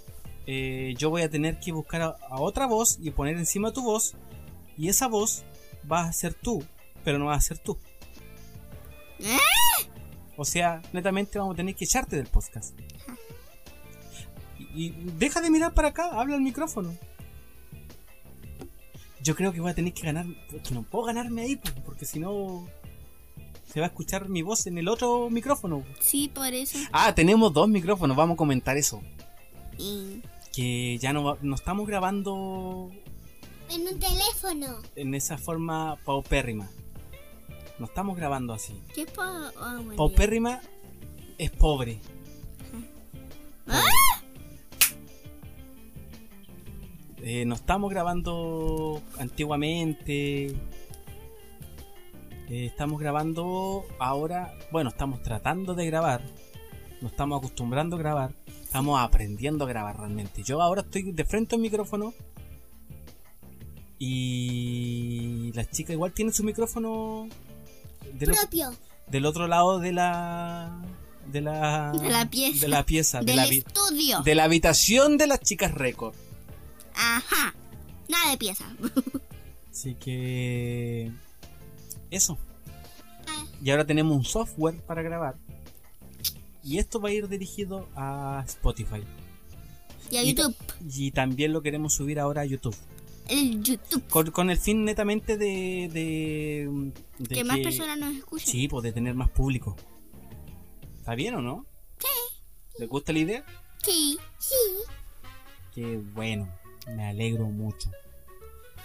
eh, 0.52 0.94
yo 0.98 1.10
voy 1.10 1.22
a 1.22 1.30
tener 1.30 1.60
que 1.60 1.70
buscar 1.70 2.02
a, 2.02 2.16
a 2.28 2.40
otra 2.40 2.66
voz 2.66 2.98
y 3.00 3.12
poner 3.12 3.36
encima 3.36 3.72
tu 3.72 3.84
voz. 3.84 4.16
Y 4.76 4.88
esa 4.88 5.06
voz 5.06 5.44
va 5.90 6.02
a 6.02 6.12
ser 6.12 6.34
tú, 6.34 6.64
pero 7.04 7.18
no 7.20 7.26
va 7.26 7.34
a 7.34 7.40
ser 7.40 7.58
tú. 7.58 7.78
¿Eh? 9.20 9.38
O 10.36 10.44
sea, 10.44 10.82
netamente 10.92 11.38
vamos 11.38 11.54
a 11.54 11.56
tener 11.58 11.76
que 11.76 11.84
echarte 11.84 12.16
del 12.16 12.26
podcast. 12.26 12.74
Y, 14.58 14.86
y 14.86 14.90
deja 15.18 15.40
de 15.40 15.50
mirar 15.50 15.72
para 15.72 15.88
acá, 15.88 16.08
habla 16.20 16.34
al 16.34 16.40
micrófono. 16.40 16.96
Yo 19.22 19.36
creo 19.36 19.52
que 19.52 19.60
voy 19.60 19.70
a 19.70 19.74
tener 19.74 19.92
que 19.92 20.02
ganar, 20.02 20.26
que 20.66 20.74
no 20.74 20.82
puedo 20.82 21.04
ganarme 21.04 21.42
ahí, 21.42 21.56
po, 21.56 21.70
porque 21.84 22.06
si 22.06 22.18
no 22.18 22.66
se 23.72 23.78
va 23.78 23.86
a 23.86 23.88
escuchar 23.90 24.28
mi 24.28 24.42
voz 24.42 24.66
en 24.66 24.78
el 24.78 24.88
otro 24.88 25.30
micrófono. 25.30 25.84
Sí, 26.00 26.28
por 26.34 26.52
eso. 26.52 26.76
Ah, 26.90 27.14
tenemos 27.14 27.52
dos 27.52 27.68
micrófonos, 27.68 28.16
vamos 28.16 28.34
a 28.34 28.36
comentar 28.38 28.76
eso. 28.76 29.00
Y- 29.78 30.22
Que 30.52 30.98
ya 30.98 31.12
no, 31.12 31.38
no 31.40 31.54
estamos 31.54 31.86
grabando 31.86 32.90
En 33.68 33.82
un 33.82 33.98
teléfono. 33.98 34.78
en 34.96 35.14
esa 35.14 35.38
forma 35.38 35.96
paupérrima. 36.04 36.68
No 37.78 37.86
estamos 37.86 38.16
grabando 38.16 38.52
así. 38.52 38.82
¿Qué 38.94 39.06
pa... 39.06 39.52
ah, 39.56 39.74
bueno, 39.76 39.92
ya. 39.92 39.96
Paupérrima 39.96 40.60
es 41.38 41.50
pobre. 41.50 41.98
¡Ah! 43.66 43.82
Eh, 47.22 47.44
no 47.44 47.54
estamos 47.54 47.90
grabando 47.90 49.00
antiguamente. 49.18 50.46
Eh, 52.48 52.66
estamos 52.66 52.98
grabando 53.00 53.84
ahora. 53.98 54.52
Bueno, 54.72 54.90
estamos 54.90 55.22
tratando 55.22 55.74
de 55.74 55.86
grabar. 55.86 56.22
Nos 57.00 57.12
estamos 57.12 57.38
acostumbrando 57.38 57.96
a 57.96 57.98
grabar. 57.98 58.34
Estamos 58.70 59.00
aprendiendo 59.00 59.64
a 59.64 59.68
grabar 59.68 59.96
realmente. 59.98 60.44
Yo 60.44 60.62
ahora 60.62 60.82
estoy 60.82 61.10
de 61.10 61.24
frente 61.24 61.56
al 61.56 61.60
micrófono. 61.60 62.14
Y 63.98 65.50
la 65.54 65.68
chica 65.68 65.92
igual 65.92 66.12
tiene 66.12 66.30
su 66.32 66.44
micrófono 66.44 67.26
del, 68.14 68.30
otro, 68.30 68.42
Propio. 68.42 68.70
del 69.08 69.26
otro 69.26 69.48
lado 69.48 69.80
de 69.80 69.90
la 69.90 70.82
de 71.26 71.40
la 71.40 71.90
De 71.90 72.08
la 72.10 72.30
pieza. 72.30 72.60
de 72.60 72.68
la 72.68 72.86
pieza 72.86 73.18
de 73.18 73.24
Del 73.26 73.36
la, 73.36 73.44
habi- 73.46 73.58
estudio. 73.66 74.20
de 74.22 74.34
la 74.36 74.44
habitación 74.44 75.18
de 75.18 75.26
las 75.26 75.40
chicas 75.40 75.74
récord. 75.74 76.14
Ajá. 76.94 77.52
Nada 78.08 78.30
de 78.30 78.36
pieza. 78.38 78.64
Así 79.72 79.96
que 79.96 81.10
eso. 82.12 82.38
Ah, 83.26 83.44
Y 83.64 83.70
ahora 83.70 83.84
tenemos 83.84 84.16
un 84.16 84.24
software 84.24 84.80
para 84.86 85.02
grabar. 85.02 85.34
Y 86.62 86.78
esto 86.78 87.00
va 87.00 87.08
a 87.08 87.12
ir 87.12 87.28
dirigido 87.28 87.88
a 87.96 88.44
Spotify. 88.46 89.02
Y 90.10 90.16
a 90.16 90.22
YouTube. 90.24 90.54
Y 90.88 91.10
también 91.12 91.52
lo 91.52 91.62
queremos 91.62 91.94
subir 91.94 92.18
ahora 92.20 92.42
a 92.42 92.44
YouTube. 92.44 92.76
El 93.28 93.62
YouTube. 93.62 94.06
Con, 94.08 94.30
con 94.32 94.50
el 94.50 94.58
fin 94.58 94.84
netamente 94.84 95.36
de, 95.36 95.88
de, 95.92 96.92
de 97.18 97.34
Que 97.34 97.44
más 97.44 97.60
personas 97.60 97.96
nos 97.96 98.14
escuchen. 98.14 98.46
Sí, 98.46 98.68
pues 98.68 98.82
de 98.82 98.92
tener 98.92 99.14
más 99.14 99.30
público. 99.30 99.76
¿Está 100.98 101.14
bien 101.14 101.36
o 101.36 101.40
no? 101.40 101.66
Sí. 101.98 102.40
¿Les 102.78 102.88
gusta 102.88 103.12
la 103.12 103.20
idea? 103.20 103.44
Sí. 103.82 104.18
sí. 104.38 104.54
Qué 105.74 105.96
bueno, 105.96 106.52
me 106.88 107.06
alegro 107.06 107.46
mucho. 107.46 107.90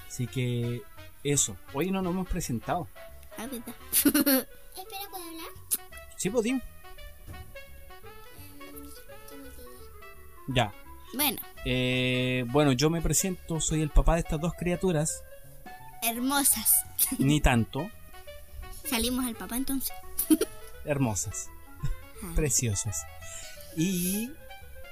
Así 0.08 0.28
que 0.28 0.82
eso, 1.24 1.58
hoy 1.74 1.90
no 1.90 2.02
nos 2.04 2.14
hemos 2.14 2.28
presentado. 2.28 2.88
Ah, 3.38 3.48
verdad. 3.48 3.76
Espera, 3.94 5.10
¿puedo 5.10 5.24
hablar? 5.24 5.50
Sí. 6.18 6.30
Em, 6.30 6.62
Ya. 10.48 10.74
Bueno, 11.14 11.40
Eh, 11.66 12.44
bueno, 12.48 12.72
yo 12.74 12.90
me 12.90 13.02
presento, 13.02 13.60
soy 13.62 13.82
el 13.82 13.90
papá 13.90 14.16
de 14.16 14.20
estas 14.22 14.40
dos 14.40 14.54
criaturas, 14.54 15.24
hermosas. 16.04 16.72
ni 17.18 17.42
tanto, 17.42 17.90
Salimos 18.90 19.26
al 19.26 19.36
papá 19.36 19.58
entonces. 19.58 19.92
hermosas, 20.86 21.50
Ah. 22.24 22.32
preciosas. 22.36 23.04
Y 23.76 24.30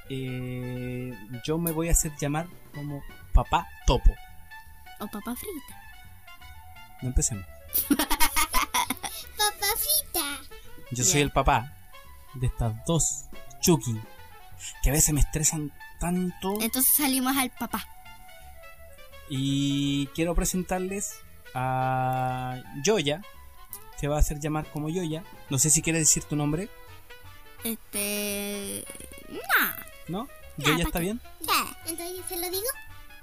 eh, 0.10 1.13
yo 1.45 1.57
me 1.57 1.72
voy 1.72 1.89
a 1.89 1.91
hacer 1.91 2.12
llamar 2.19 2.48
como 2.74 3.03
papá 3.33 3.67
topo. 3.86 4.12
O 5.00 5.07
papá 5.07 5.36
frita. 5.36 5.81
No 7.01 7.10
empecemos. 7.10 7.45
Papa 7.89 9.67
frita. 9.77 10.25
Yo 10.91 11.03
soy 11.03 11.22
el 11.22 11.31
papá 11.31 11.74
de 12.36 12.48
estas 12.48 12.74
dos 12.86 13.25
Chucky, 13.62 14.00
que 14.82 14.89
a 14.89 14.93
veces 14.93 15.13
me 15.13 15.20
estresan 15.22 15.72
tanto. 16.00 16.53
Entonces 16.62 16.93
salimos 16.96 17.36
al 17.38 17.50
papá. 17.51 17.86
Y 19.29 20.08
quiero 20.08 20.36
presentarles 20.36 21.13
a 21.53 22.62
Yoya. 22.84 23.22
Se 24.00 24.08
va 24.08 24.17
a 24.17 24.20
hacer 24.20 24.39
llamar 24.39 24.65
como 24.72 24.89
Yoya. 24.89 25.24
No 25.50 25.58
sé 25.60 25.70
si 25.70 25.82
quieres 25.82 26.01
decir 26.01 26.24
tu 26.25 26.36
nombre, 26.36 26.70
Este. 27.63 28.84
Nah. 29.29 29.75
¿no? 30.10 30.27
Ya, 30.58 30.65
¿Yoya 30.72 30.84
¿pa' 30.84 30.89
está 30.89 31.00
qué? 31.00 31.05
bien? 31.05 31.22
Ya. 31.41 31.77
Entonces, 31.88 32.25
¿se 32.27 32.36
lo 32.39 32.50
digo? 32.50 32.63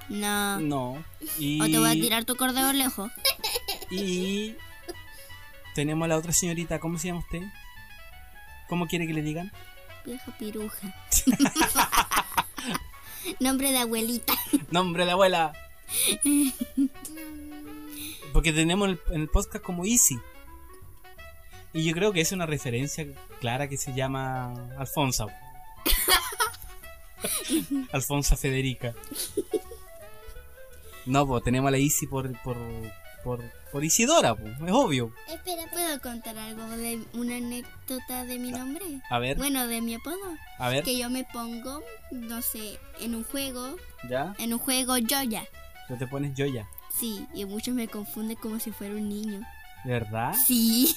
No. 0.09 0.61
No. 0.61 1.05
Y, 1.39 1.61
O 1.61 1.67
te 1.67 1.79
voy 1.79 1.91
a 1.91 1.93
tirar 1.93 2.25
tu 2.25 2.35
cordero 2.37 2.73
lejos. 2.73 3.11
y 3.91 4.57
tenemos 5.75 6.07
a 6.07 6.09
la 6.09 6.17
otra 6.17 6.33
señorita. 6.33 6.79
¿Cómo 6.81 6.99
se 6.99 7.09
llama 7.09 7.21
usted? 7.21 7.43
¿Cómo 8.69 8.87
quiere 8.87 9.07
que 9.07 9.13
le 9.13 9.23
digan? 9.23 9.53
Vieja 10.05 10.33
piruja. 10.39 10.95
Nombre 13.41 13.71
de 13.73 13.79
abuelita. 13.79 14.33
Nombre 14.71 15.03
de 15.03 15.07
la 15.07 15.13
abuela. 15.13 15.53
Porque 18.33 18.53
tenemos 18.53 18.89
el- 18.89 19.01
en 19.11 19.23
el 19.23 19.29
podcast 19.29 19.65
como 19.65 19.85
Easy. 19.85 20.19
Y 21.73 21.85
yo 21.85 21.93
creo 21.95 22.13
que 22.13 22.21
es 22.21 22.33
una 22.33 22.47
referencia 22.47 23.07
clara 23.41 23.69
que 23.69 23.77
se 23.77 23.93
llama 23.95 24.53
Alfonso. 24.79 25.29
Alfonso 27.93 28.37
Federica. 28.37 28.95
No, 31.07 31.27
pues 31.27 31.43
tenemos 31.45 31.69
a 31.69 31.73
la 31.73 31.79
Easy 31.79 32.07
por, 32.07 32.31
por, 32.43 32.57
por, 33.25 33.43
por 33.73 33.85
Isidora, 33.85 34.35
pues, 34.35 34.55
es 34.65 34.73
obvio. 34.73 35.13
Espera. 35.29 35.63
¿Puedo 35.71 36.01
contar 36.01 36.37
algo 36.39 36.65
de 36.77 37.03
una 37.15 37.37
anécdota 37.37 38.25
de 38.25 38.39
mi 38.39 38.51
nombre? 38.53 38.85
A 39.11 39.19
ver, 39.19 39.37
Bueno, 39.37 39.67
de 39.67 39.81
mi 39.81 39.95
apodo. 39.95 40.17
a 40.59 40.69
ver, 40.69 40.85
Que 40.85 40.97
yo 40.99 41.09
me 41.11 41.25
pongo, 41.25 41.83
no 42.11 42.43
sé, 42.43 42.79
en 43.01 43.15
un 43.15 43.25
juego, 43.25 43.77
ya, 44.09 44.35
en 44.39 44.53
un 44.53 44.59
juego 44.59 44.95
Joya. 45.09 45.45
tú 45.89 45.97
te 45.97 46.07
pones 46.07 46.35
Yoya. 46.37 46.69
Sí, 46.99 47.27
y 47.35 47.45
muchos 47.45 47.75
me 47.75 47.89
confunden 47.89 48.37
como 48.37 48.59
si 48.61 48.71
fuera 48.73 48.95
un 48.95 49.09
niño. 49.09 49.41
¿De 49.85 49.93
verdad? 49.93 50.35
Sí. 50.47 50.95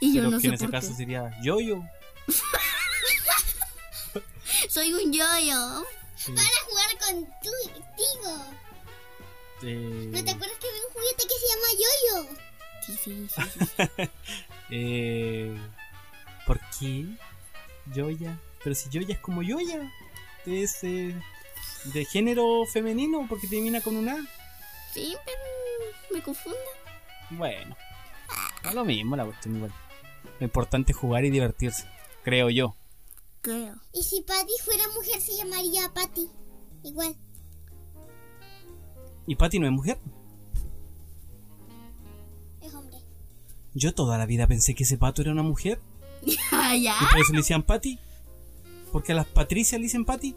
Y 0.00 0.14
yo 0.14 0.20
Pero 0.20 0.30
no 0.30 0.36
que 0.36 0.42
sé 0.42 0.46
en 0.48 0.54
ese 0.54 0.64
por 0.66 0.72
caso 0.72 0.88
qué. 0.90 0.94
sería 0.94 1.30
Yoyo. 1.42 1.82
Soy 4.68 4.92
un 4.92 5.12
yoyo. 5.12 5.84
Sí. 6.16 6.32
Para 6.32 6.48
jugar 6.68 6.98
contigo. 7.06 8.44
Eh, 9.62 10.08
¿No 10.12 10.24
te 10.24 10.30
acuerdas 10.30 10.56
juguete 11.10 11.26
que 11.26 11.34
se 11.34 11.46
llama 11.48 11.68
Yoyo? 11.80 12.36
Sí, 12.80 12.92
sí, 13.04 13.28
sí. 13.28 13.42
sí. 13.66 14.10
Eh, 14.72 15.58
¿Por 16.46 16.60
qué? 16.78 17.04
Yoya. 17.92 18.40
Pero 18.62 18.76
si 18.76 18.88
Yoya 18.88 19.14
es 19.14 19.20
como 19.20 19.42
Yoya. 19.42 19.90
Es 20.46 20.84
eh, 20.84 21.12
de 21.92 22.04
género 22.04 22.64
femenino 22.66 23.26
porque 23.28 23.48
termina 23.48 23.80
con 23.80 23.96
un 23.96 24.08
A. 24.08 24.16
Sí, 24.94 25.16
pero 25.24 25.38
me 26.12 26.22
confunde. 26.22 26.58
Bueno. 27.30 27.76
Es 28.64 28.74
lo 28.74 28.84
mismo 28.84 29.16
la 29.16 29.24
cuestión 29.24 29.56
igual. 29.56 29.72
Lo 30.38 30.44
importante 30.44 30.92
es 30.92 30.98
jugar 30.98 31.24
y 31.24 31.30
divertirse. 31.30 31.88
Creo 32.22 32.48
yo. 32.48 32.76
Creo. 33.40 33.74
Y 33.92 34.04
si 34.04 34.22
Patty 34.22 34.52
fuera 34.62 34.84
mujer, 34.94 35.20
se 35.20 35.36
llamaría 35.36 35.92
Patty. 35.92 36.28
Igual. 36.84 37.16
¿Y 39.26 39.34
Patty 39.34 39.58
no 39.58 39.66
es 39.66 39.72
mujer? 39.72 39.98
Yo 43.74 43.94
toda 43.94 44.18
la 44.18 44.26
vida 44.26 44.46
pensé 44.46 44.74
que 44.74 44.84
ese 44.84 44.98
pato 44.98 45.22
era 45.22 45.32
una 45.32 45.42
mujer. 45.42 45.80
Ah, 46.52 46.76
ya. 46.76 46.94
¿Y 47.00 47.06
por 47.06 47.20
eso 47.20 47.32
le 47.32 47.38
decían 47.38 47.62
Patty? 47.62 47.98
¿Porque 48.92 49.12
a 49.12 49.14
las 49.14 49.26
Patricias 49.26 49.80
le 49.80 49.84
dicen 49.84 50.04
Patty? 50.04 50.36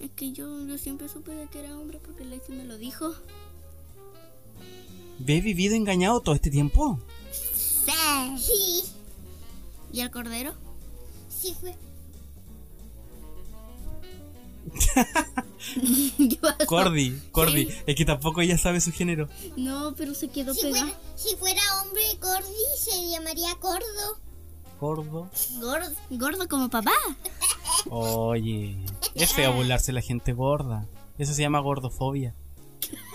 Es 0.00 0.10
que 0.10 0.32
yo, 0.32 0.66
yo 0.66 0.78
siempre 0.78 1.08
supe 1.08 1.32
de 1.32 1.46
que 1.48 1.60
era 1.60 1.78
hombre 1.78 1.98
porque 2.04 2.24
Lexi 2.24 2.52
me 2.52 2.64
lo 2.64 2.76
dijo. 2.76 3.12
¿Ve 5.18 5.40
vivido 5.40 5.74
engañado 5.74 6.20
todo 6.20 6.34
este 6.34 6.50
tiempo? 6.50 6.98
Sí. 7.32 7.92
Sí. 8.38 8.84
¿Y 9.92 10.00
el 10.00 10.10
cordero? 10.10 10.54
Sí 11.28 11.54
fue. 11.60 11.74
Cordy, 16.66 17.20
Cordy. 17.30 17.66
Sí. 17.66 17.74
Es 17.86 17.96
que 17.96 18.04
tampoco 18.04 18.40
ella 18.40 18.58
sabe 18.58 18.80
su 18.80 18.92
género. 18.92 19.28
No, 19.56 19.94
pero 19.96 20.14
se 20.14 20.28
quedó 20.28 20.54
Si 20.54 20.62
pegado. 20.62 20.86
fuera, 20.86 20.98
si 21.16 21.36
fuera 21.36 21.60
hombre, 21.82 22.02
Cordy 22.20 22.52
se 22.78 23.10
llamaría 23.10 23.54
Cordo. 23.56 24.18
Gordo. 24.80 25.30
Gordo, 25.60 25.90
gordo 26.10 26.48
como 26.48 26.68
papá. 26.68 26.92
Oye, 27.90 28.76
es 29.14 29.32
feo 29.32 29.52
burlarse 29.52 29.92
la 29.92 30.00
gente 30.02 30.32
gorda. 30.32 30.86
Eso 31.18 31.34
se 31.34 31.42
llama 31.42 31.60
gordofobia. 31.60 32.34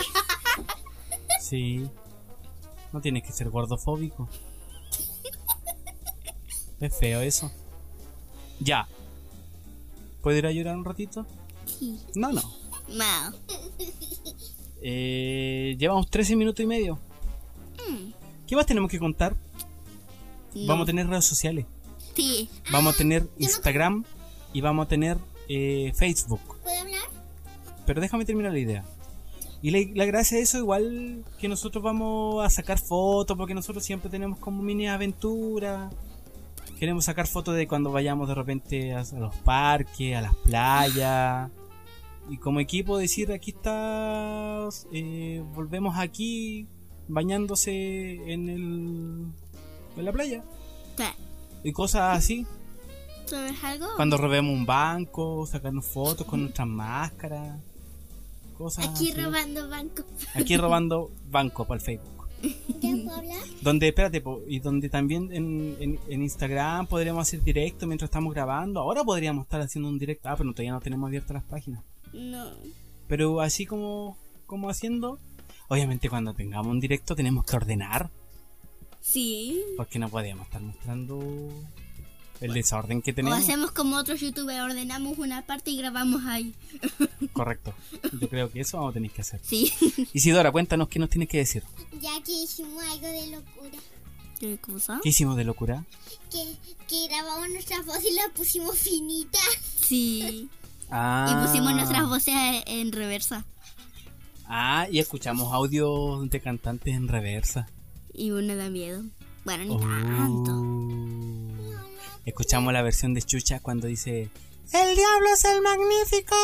Sí. 1.40 1.90
No 2.92 3.00
tienes 3.00 3.24
que 3.24 3.32
ser 3.32 3.50
gordofóbico. 3.50 4.28
Es 6.82 6.94
feo 6.94 7.22
eso. 7.22 7.50
Ya. 8.60 8.86
¿Puedo 10.22 10.38
ir 10.38 10.46
a 10.46 10.52
llorar 10.52 10.76
un 10.76 10.84
ratito? 10.84 11.26
No, 12.16 12.32
no. 12.32 12.42
No. 12.90 13.34
Eh, 14.82 15.76
llevamos 15.78 16.10
13 16.10 16.36
minutos 16.36 16.64
y 16.64 16.68
medio. 16.68 17.00
¿Qué 18.48 18.56
más 18.56 18.66
tenemos 18.66 18.90
que 18.90 19.00
contar? 19.00 19.36
No. 20.54 20.68
Vamos 20.68 20.84
a 20.84 20.86
tener 20.86 21.08
redes 21.08 21.26
sociales. 21.26 21.66
Sí. 22.16 22.50
Vamos 22.72 22.96
a 22.96 22.98
tener 22.98 23.28
Instagram 23.38 24.06
y 24.54 24.62
vamos 24.62 24.86
a 24.86 24.90
tener 24.90 25.18
eh, 25.50 25.92
Facebook. 25.96 26.40
¿Puedo 26.64 26.80
hablar? 26.80 27.02
Pero 27.86 28.02
déjame 28.02 28.26
terminar 28.26 28.54
la 28.54 28.60
idea. 28.60 28.86
Y 29.62 29.72
la, 29.72 29.80
la 29.96 30.06
gracia 30.06 30.38
de 30.38 30.44
eso, 30.44 30.60
igual 30.60 31.26
que 31.40 31.48
nosotros 31.48 31.84
vamos 31.84 32.46
a 32.46 32.50
sacar 32.50 32.80
fotos, 32.80 33.36
porque 33.36 33.54
nosotros 33.54 33.84
siempre 33.84 34.10
tenemos 34.10 34.40
como 34.40 34.62
mini 34.62 34.88
aventuras. 34.88 35.94
Queremos 36.80 37.06
sacar 37.06 37.28
fotos 37.28 37.56
de 37.56 37.68
cuando 37.68 37.92
vayamos 37.92 38.28
de 38.28 38.36
repente 38.36 38.94
a, 38.94 39.00
a 39.02 39.20
los 39.20 39.36
parques, 39.38 40.16
a 40.16 40.22
las 40.22 40.36
playas. 40.36 41.50
Y 42.30 42.38
como 42.38 42.60
equipo 42.60 42.98
decir, 42.98 43.32
aquí 43.32 43.52
está, 43.52 44.68
eh, 44.92 45.44
volvemos 45.54 45.98
aquí 45.98 46.68
bañándose 47.08 48.32
en, 48.32 48.50
el, 48.50 49.26
en 49.98 50.06
la 50.06 50.12
playa. 50.12 50.44
Sí. 50.98 51.04
Y 51.64 51.72
cosas 51.72 52.18
así. 52.18 52.46
¿Sabes 53.26 53.62
algo? 53.64 53.88
Cuando 53.96 54.18
robemos 54.18 54.54
un 54.54 54.66
banco, 54.66 55.46
sacarnos 55.46 55.86
fotos 55.86 56.26
con 56.28 56.42
nuestras 56.42 56.68
máscaras. 56.68 57.60
Cosas 58.58 58.88
Aquí 58.88 59.12
así. 59.12 59.22
robando 59.22 59.70
banco. 59.70 60.04
Aquí 60.34 60.58
robando 60.58 61.12
banco 61.30 61.66
para 61.66 61.80
el 61.80 61.86
Facebook. 61.86 62.28
¿Ya 62.82 62.92
puedo 63.04 63.16
hablar? 63.16 63.38
Donde, 63.62 63.88
espérate, 63.90 64.24
y 64.48 64.60
donde 64.60 64.90
también 64.90 65.30
en, 65.32 65.76
en- 65.80 66.00
en 66.08 66.22
Instagram 66.24 66.88
podríamos 66.88 67.22
hacer 67.22 67.44
directo 67.44 67.86
mientras 67.88 68.08
estamos 68.10 68.34
grabando. 68.34 68.80
Ahora 68.80 69.04
podríamos 69.04 69.44
estar 69.46 69.62
haciendo 69.62 69.90
un 69.90 69.98
directo. 70.00 70.30
Ah, 70.30 70.36
pero 70.38 70.52
todavía 70.52 70.72
no 70.74 70.80
tenemos 70.82 71.08
abiertas 71.08 71.34
las 71.36 71.44
páginas. 71.44 71.84
No. 72.14 72.52
Pero 73.08 73.42
así 73.42 73.66
como, 73.66 74.18
como 74.46 74.70
haciendo. 74.70 75.20
Obviamente 75.70 76.10
cuando 76.10 76.34
tengamos 76.34 76.68
un 76.68 76.80
directo 76.80 77.16
tenemos 77.16 77.46
que 77.46 77.56
ordenar. 77.56 78.10
Sí. 79.02 79.62
Porque 79.78 80.00
no 80.00 80.10
podíamos 80.10 80.46
estar 80.48 80.62
mostrando 80.62 81.20
el 82.42 82.54
desorden 82.54 83.02
que 83.02 83.12
O 83.12 83.16
tenemos. 83.16 83.40
hacemos 83.40 83.72
como 83.72 83.98
otros 83.98 84.20
youtubers, 84.20 84.60
ordenamos 84.62 85.18
una 85.18 85.46
parte 85.46 85.72
y 85.72 85.78
grabamos 85.78 86.24
ahí. 86.26 86.54
Correcto. 87.34 87.74
Yo 88.20 88.30
creo 88.30 88.52
que 88.52 88.62
eso 88.62 88.78
vamos 88.78 88.92
a 88.92 88.94
tener 88.94 89.12
que 89.12 89.22
hacer. 89.22 89.40
Sí. 89.44 89.72
Isidora, 90.14 90.52
cuéntanos 90.52 90.88
qué 90.90 91.00
nos 91.00 91.10
tienes 91.10 91.30
que 91.30 91.38
decir. 91.40 91.64
Ya 92.02 92.22
que 92.24 92.32
hicimos 92.32 92.84
algo 92.84 93.08
de 93.08 93.28
locura. 93.28 93.78
¿Qué 94.40 94.58
cosa? 94.60 95.00
¿Qué 95.02 95.10
hicimos 95.10 95.36
de 95.36 95.46
locura? 95.46 95.84
Que, 96.32 96.56
que 96.88 97.08
grabamos 97.08 97.50
nuestra 97.50 97.82
voz 97.82 98.04
y 98.04 98.14
la 98.14 98.30
pusimos 98.36 98.78
finita. 98.78 99.40
Sí. 99.82 100.50
Ah. 100.90 101.28
Y 101.30 101.46
pusimos 101.48 101.74
nuestras 101.74 102.08
voces 102.08 102.34
en 102.66 102.92
reversa. 102.92 103.46
Ah, 104.48 104.88
y 104.90 105.00
escuchamos 105.00 105.54
audios 105.54 106.30
de 106.30 106.40
cantantes 106.40 106.96
en 106.96 107.08
reversa. 107.08 107.68
Y 108.14 108.32
uno 108.32 108.56
da 108.56 108.70
miedo. 108.70 109.04
Bueno, 109.44 109.66
ni 109.66 109.76
Oh. 109.76 109.80
tanto. 109.80 110.64
Escuchamos 112.26 112.74
la 112.74 112.82
versión 112.82 113.14
de 113.14 113.22
Chucha 113.22 113.60
cuando 113.62 113.88
dice 113.88 114.30
El 114.74 114.96
diablo 114.96 115.28
es 115.34 115.44
el 115.46 115.62
magnífico. 115.62 116.36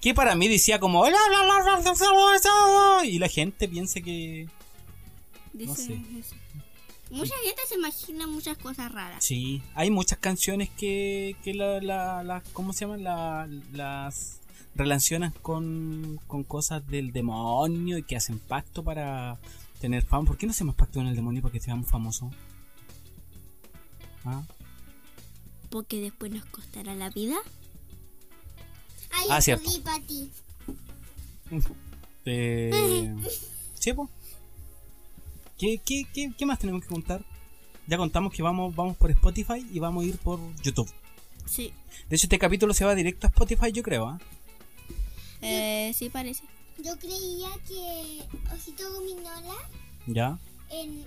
Que 0.00 0.14
para 0.14 0.34
mí 0.36 0.46
decía 0.48 0.78
como 0.78 1.04
y 3.04 3.18
la 3.18 3.28
gente 3.28 3.68
piensa 3.68 4.00
que 4.00 4.48
Dice 5.52 5.74
sé. 5.74 6.02
eso. 6.18 6.36
Mucha 7.10 7.34
gente 7.44 7.62
se 7.68 7.74
imagina 7.76 8.26
muchas 8.26 8.58
cosas 8.58 8.92
raras. 8.92 9.24
sí, 9.24 9.62
hay 9.74 9.90
muchas 9.90 10.18
canciones 10.18 10.68
que, 10.70 11.36
que 11.42 11.54
la, 11.54 11.80
la, 11.80 12.22
la- 12.22 12.42
¿cómo 12.52 12.72
se 12.72 12.80
llaman? 12.80 13.02
La- 13.02 13.48
las 13.72 14.40
relacionan 14.74 15.32
con, 15.42 16.20
con 16.26 16.44
cosas 16.44 16.86
del 16.86 17.12
demonio 17.12 17.98
y 17.98 18.02
que 18.02 18.16
hacen 18.16 18.38
pacto 18.38 18.84
para 18.84 19.38
tener 19.80 20.04
fama. 20.04 20.26
¿Por 20.26 20.36
qué 20.36 20.46
no 20.46 20.52
hacemos 20.52 20.74
pacto 20.74 21.00
con 21.00 21.06
el 21.08 21.16
demonio 21.16 21.40
para 21.42 21.52
que 21.52 21.60
seamos 21.60 21.88
famosos? 21.90 22.32
¿Ah? 24.24 24.42
Porque 25.70 26.00
después 26.00 26.30
nos 26.30 26.44
costará 26.46 26.94
la 26.94 27.08
vida. 27.10 27.36
Ay, 29.10 29.26
Ah, 29.30 29.40
cierto. 29.40 29.68
Eh, 32.30 33.16
sí, 33.74 33.92
po. 33.94 34.10
¿Qué, 35.58 35.78
qué, 35.84 36.06
qué, 36.14 36.32
qué 36.36 36.46
más 36.46 36.58
tenemos 36.58 36.82
que 36.82 36.88
contar? 36.88 37.24
Ya 37.86 37.96
contamos 37.96 38.32
que 38.32 38.42
vamos, 38.42 38.74
vamos 38.76 38.96
por 38.96 39.10
Spotify 39.10 39.66
y 39.72 39.78
vamos 39.78 40.04
a 40.04 40.06
ir 40.06 40.18
por 40.18 40.38
YouTube. 40.62 40.90
Sí. 41.46 41.72
De 42.08 42.16
hecho, 42.16 42.26
este 42.26 42.38
capítulo 42.38 42.74
se 42.74 42.84
va 42.84 42.94
directo 42.94 43.26
a 43.26 43.30
Spotify, 43.30 43.72
yo 43.72 43.82
creo. 43.82 44.06
¿ah? 44.08 44.18
Eh, 45.40 45.92
sí, 45.96 46.08
parece. 46.10 46.42
Yo 46.84 46.96
creía 46.98 47.48
que 47.66 48.22
Osito 48.54 48.92
Gominola 48.92 49.54
Ya. 50.06 50.38
en, 50.70 51.04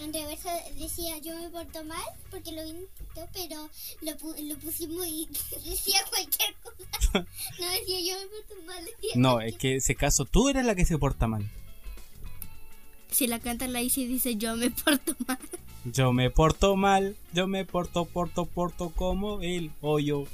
en 0.00 0.12
reversa 0.14 0.50
decía 0.78 1.18
yo 1.18 1.34
me 1.38 1.50
porto 1.50 1.84
mal 1.84 2.02
porque 2.30 2.52
lo 2.52 2.62
vi 2.64 2.70
en 2.70 2.86
TikTok, 2.96 3.28
pero 3.34 3.68
lo, 4.00 4.12
pu- 4.18 4.40
lo 4.48 4.56
pusimos 4.60 5.06
y 5.06 5.28
decía 5.68 6.00
cualquier 6.08 6.54
cosa. 6.62 6.78
No 7.60 7.70
decía 7.70 8.00
yo 8.00 8.14
me 8.20 8.26
porto 8.28 8.66
mal. 8.66 8.84
Decía 8.84 9.10
No, 9.16 9.32
cualquier- 9.34 9.52
es 9.52 9.58
que 9.58 9.76
ese 9.76 9.94
caso 9.94 10.24
tú 10.24 10.48
eres 10.48 10.64
la 10.64 10.74
que 10.74 10.86
se 10.86 10.96
porta 10.96 11.26
mal. 11.28 11.50
Si 13.12 13.26
la 13.26 13.38
canta 13.38 13.68
la 13.68 13.82
y 13.82 13.88
dice 13.88 14.36
yo 14.36 14.56
me 14.56 14.70
porto 14.84 15.14
mal. 15.26 15.38
Yo 15.84 16.12
me 16.12 16.30
porto 16.30 16.76
mal, 16.76 17.16
yo 17.32 17.46
me 17.46 17.64
porto, 17.64 18.04
porto, 18.04 18.46
porto 18.46 18.90
como 18.90 19.40
él 19.40 19.70
o 19.80 19.98
yo. 19.98 20.24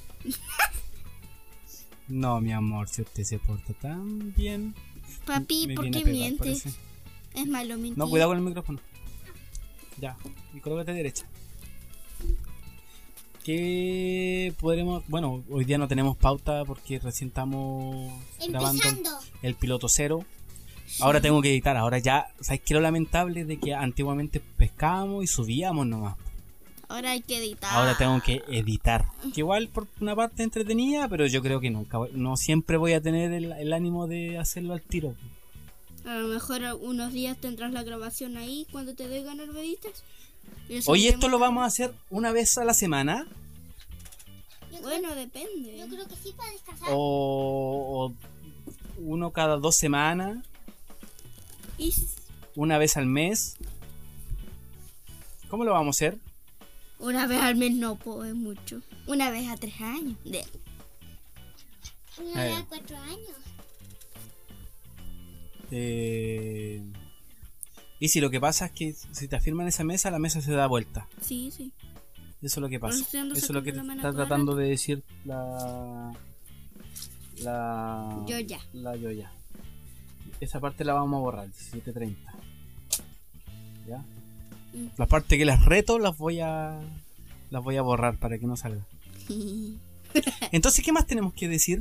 No, 2.07 2.41
mi 2.41 2.53
amor, 2.53 2.89
si 2.89 3.03
usted 3.03 3.25
se 3.25 3.39
porta 3.39 3.73
tan 3.75 4.35
bien. 4.35 4.75
Papi, 5.25 5.75
¿por 5.75 5.91
qué 5.91 5.99
a 5.99 6.03
pegar, 6.03 6.13
miente? 6.13 6.39
parece. 6.39 6.71
Es 7.35 7.47
malo 7.47 7.77
mentir. 7.77 7.99
No, 7.99 8.09
cuidado 8.09 8.31
con 8.31 8.39
el 8.39 8.45
micrófono. 8.45 8.81
Ya, 9.99 10.17
y 10.55 10.61
colócate 10.61 10.93
derecha. 10.93 11.27
¿Qué 13.43 14.55
podremos.? 14.61 15.03
Bueno, 15.09 15.43
hoy 15.51 15.65
día 15.65 15.79
no 15.79 15.89
tenemos 15.89 16.17
pauta 16.17 16.65
porque 16.65 16.99
recién 16.99 17.29
estamos 17.29 18.13
grabando 18.47 18.83
Empezando. 18.85 19.19
el 19.43 19.55
piloto 19.55 19.89
cero. 19.89 20.25
Ahora 21.01 21.21
tengo 21.21 21.41
que 21.43 21.51
editar. 21.51 21.77
Ahora 21.77 21.99
ya, 21.99 22.29
¿sabes 22.41 22.61
qué? 22.65 22.75
Lo 22.75 22.81
lamentable 22.81 23.45
de 23.45 23.59
que 23.59 23.75
antiguamente 23.75 24.41
pescábamos 24.41 25.25
y 25.25 25.27
subíamos 25.27 25.87
nomás. 25.87 26.17
Ahora 26.89 27.11
hay 27.11 27.21
que 27.21 27.37
editar. 27.37 27.71
Ahora 27.75 27.97
tengo 27.99 28.21
que 28.23 28.43
editar. 28.49 29.07
Que 29.35 29.41
igual 29.43 29.69
por 29.69 29.87
una 30.01 30.17
parte 30.17 30.43
entretenida, 30.43 31.07
pero 31.09 31.27
yo 31.27 31.43
creo 31.43 31.61
que 31.61 31.71
nunca. 31.71 31.99
voy- 31.99 32.11
No 32.15 32.37
siempre 32.37 32.77
voy 32.79 32.95
a 32.95 33.01
tener 33.03 33.33
el, 33.33 33.53
el 33.53 33.73
ánimo 33.75 34.07
de 34.07 34.39
hacerlo 34.39 34.73
al 34.73 34.81
tiro. 34.83 35.15
A 36.07 36.15
lo 36.15 36.29
mejor 36.29 36.63
unos 36.81 37.13
días 37.13 37.37
tendrás 37.39 37.73
la 37.73 37.83
grabación 37.83 38.39
ahí 38.39 38.67
cuando 38.73 38.95
te 38.95 39.07
dé 39.09 39.23
ganas 39.23 39.53
de 39.53 39.61
editar. 39.61 39.93
Y 40.71 40.77
eso 40.77 40.91
Oye, 40.91 41.11
esto 41.11 41.29
lo 41.29 41.39
vamos 41.39 41.63
a 41.63 41.67
hacer 41.67 41.93
una 42.09 42.33
vez 42.33 42.57
a 42.57 42.65
la 42.65 42.73
semana. 42.73 43.27
Yo, 44.73 44.81
Bueno, 44.81 45.09
creo, 45.11 45.15
depende. 45.17 45.77
yo 45.79 45.87
creo 45.89 46.07
que 46.09 46.17
sí 46.17 46.33
para 46.37 46.51
descansar. 46.53 46.89
o, 46.93 48.07
o 48.07 48.15
uno 48.99 49.31
cada 49.31 49.57
dos 49.59 49.77
semanas, 49.77 50.39
Y 51.79 51.95
una 52.57 52.77
vez 52.77 52.97
al 52.97 53.07
mes. 53.07 53.57
¿Cómo 55.49 55.65
lo 55.65 55.73
vamos 55.73 55.97
a 55.97 56.07
hacer? 56.07 56.19
una 56.99 57.29
vez 57.29 57.41
al 57.41 57.55
mes 57.55 57.75
no 57.75 57.95
puedo, 57.97 58.25
es 58.25 58.35
mucho. 58.35 58.83
Una 59.07 59.31
vez 59.31 59.49
a 59.49 59.57
tres 59.57 59.81
años. 59.81 60.17
De... 60.25 60.45
Una 62.19 62.43
vez 62.43 62.53
eh. 62.53 62.57
a 62.57 62.65
cuatro 62.67 62.97
años. 62.97 63.31
Eh, 65.71 66.83
y 68.01 68.09
si 68.09 68.21
lo 68.21 68.31
que 68.31 68.41
pasa 68.41 68.67
es 68.67 68.73
que 68.73 68.95
si 69.13 69.29
te 69.29 69.37
afirman 69.37 69.69
esa 69.69 69.85
mesa, 69.85 70.11
la 70.11 70.19
mesa 70.19 70.41
se 70.41 70.53
da 70.53 70.67
vuelta. 70.67 71.09
Sí, 71.21 71.51
sí. 71.51 71.73
Eso 72.41 72.61
es 72.61 72.63
lo 72.63 72.69
que 72.69 72.79
pasa. 72.79 72.99
Eso 72.99 73.33
es 73.33 73.51
lo 73.51 73.63
que 73.63 73.73
mano 73.73 73.95
está 73.95 74.13
tratando 74.13 74.55
de 74.55 74.69
decir 74.69 75.03
la. 75.25 76.13
La. 77.39 78.25
Yo 78.27 78.39
ya. 78.41 78.61
La 78.73 78.97
Yoya. 78.97 79.33
Esa 80.41 80.61
parte 80.61 80.85
la 80.85 80.95
vamos 80.95 81.19
a 81.19 81.21
borrar, 81.21 81.49
17.30. 81.49 82.17
¿Ya? 83.89 83.99
Mm. 84.73 84.89
Las 84.97 85.09
partes 85.09 85.39
que 85.39 85.45
las 85.45 85.65
reto 85.65 85.99
las 85.99 86.17
voy 86.17 86.41
a. 86.41 86.81
Las 87.51 87.65
voy 87.65 87.77
a 87.77 87.83
borrar 87.83 88.19
para 88.19 88.39
que 88.39 88.47
no 88.47 88.57
salga. 88.57 88.87
Entonces, 90.53 90.85
¿qué 90.85 90.93
más 90.93 91.07
tenemos 91.07 91.33
que 91.35 91.49
decir? 91.49 91.81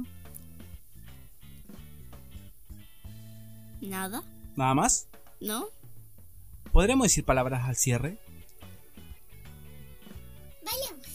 Nada, 3.81 4.23
Nada 4.55 4.73
más. 4.73 5.07
¿no? 5.39 5.67
¿Podremos 6.71 7.05
decir 7.05 7.23
palabras 7.23 7.67
al 7.67 7.75
cierre? 7.75 8.17
Vayamos. 10.65 11.07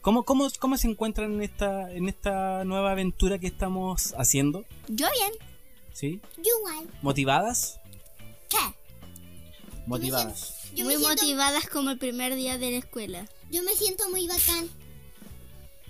¿Cómo, 0.00 0.24
cómo, 0.24 0.48
cómo 0.58 0.76
se 0.76 0.88
encuentran 0.88 1.32
en 1.34 1.42
esta, 1.42 1.92
en 1.92 2.08
esta 2.08 2.64
nueva 2.64 2.92
aventura 2.92 3.38
que 3.38 3.46
estamos 3.46 4.14
haciendo? 4.16 4.64
Yo 4.88 5.06
bien. 5.18 5.47
¿Sí? 5.98 6.20
Yo 6.36 6.50
igual. 6.60 6.86
¿Motivadas? 7.02 7.80
¿Qué? 8.48 8.56
Motivadas. 9.86 10.54
Yo 10.76 10.84
Muy 10.84 10.94
me, 10.94 11.00
siento, 11.00 11.08
motivadas 11.24 11.68
como 11.68 11.90
el 11.90 11.98
primer 11.98 12.36
día 12.36 12.56
de 12.56 12.70
la 12.70 12.76
escuela. 12.76 13.26
yo 13.50 13.64
me 13.64 13.72
siento 13.72 14.08
muy 14.10 14.28
bacán. 14.28 14.68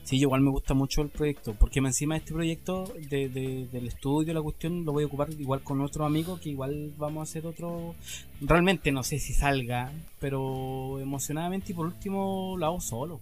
Sí, 0.04 0.16
igual 0.16 0.40
me 0.40 0.50
gusta 0.50 0.72
mucho 0.72 1.02
el 1.02 1.10
proyecto, 1.10 1.54
porque 1.58 1.80
encima 1.80 2.14
de 2.14 2.20
este 2.20 2.32
proyecto 2.32 2.84
de, 3.10 3.28
de- 3.28 3.66
del 3.70 3.88
estudio, 3.88 4.32
la 4.32 4.40
cuestión, 4.40 4.86
lo 4.86 4.92
voy 4.92 5.02
a 5.04 5.06
ocupar 5.08 5.28
igual 5.38 5.62
con 5.62 5.82
otro 5.82 6.06
amigo, 6.06 6.40
que 6.40 6.48
igual 6.48 6.94
vamos 6.96 7.20
a 7.20 7.30
hacer 7.30 7.46
otro... 7.46 7.94
Realmente 8.40 8.90
no 8.90 9.02
sé 9.02 9.18
si 9.18 9.34
salga, 9.34 9.92
pero 10.20 10.98
emocionadamente 11.00 11.72
y 11.72 11.74
por 11.74 11.84
último 11.84 12.56
lo 12.56 12.64
hago 12.64 12.80
solo. 12.80 13.20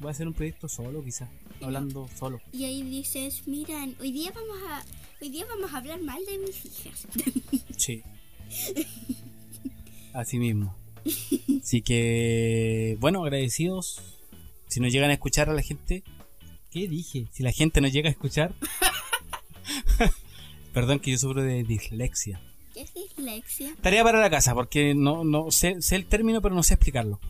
Voy 0.00 0.08
a 0.08 0.10
hacer 0.10 0.26
un 0.28 0.34
proyecto 0.34 0.68
solo 0.68 1.02
quizás, 1.02 1.30
hablando 1.62 2.06
solo. 2.18 2.38
Y 2.52 2.64
ahí 2.66 2.82
dices, 2.82 3.48
miran, 3.48 3.94
hoy 4.00 4.12
día 4.12 4.30
vamos 4.34 4.58
a, 4.68 4.84
hoy 5.20 5.28
día 5.30 5.44
vamos 5.46 5.72
a 5.72 5.78
hablar 5.78 6.00
mal 6.00 6.24
de 6.24 6.38
mis 6.38 6.64
hijas. 6.64 7.06
Sí. 7.76 8.02
Así 10.12 10.38
mismo. 10.38 10.76
Así 11.62 11.82
que, 11.82 12.96
bueno, 13.00 13.22
agradecidos. 13.22 14.00
Si 14.68 14.80
nos 14.80 14.92
llegan 14.92 15.10
a 15.10 15.14
escuchar 15.14 15.48
a 15.48 15.54
la 15.54 15.62
gente. 15.62 16.02
¿Qué 16.70 16.86
dije? 16.88 17.28
Si 17.32 17.42
la 17.42 17.52
gente 17.52 17.80
nos 17.80 17.92
llega 17.92 18.08
a 18.08 18.12
escuchar. 18.12 18.54
Perdón 20.74 21.00
que 21.00 21.12
yo 21.12 21.18
sufro 21.18 21.42
de 21.42 21.64
dislexia. 21.64 22.40
¿Qué 22.74 22.82
es 22.82 22.94
dislexia? 22.94 23.74
Tarea 23.80 24.04
para 24.04 24.20
la 24.20 24.30
casa, 24.30 24.54
porque 24.54 24.94
no, 24.94 25.24
no 25.24 25.50
sé, 25.50 25.80
sé 25.80 25.96
el 25.96 26.06
término, 26.06 26.42
pero 26.42 26.54
no 26.54 26.62
sé 26.62 26.74
explicarlo. 26.74 27.20